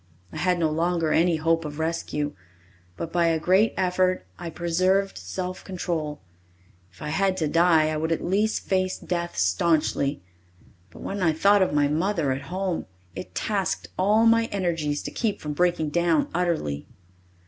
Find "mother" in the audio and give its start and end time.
11.87-12.31